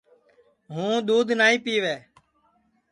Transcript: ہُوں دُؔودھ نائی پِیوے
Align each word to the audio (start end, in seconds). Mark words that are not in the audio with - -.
ہُوں 0.73 0.95
دُؔودھ 1.07 1.31
نائی 1.39 1.57
پِیوے 1.63 1.95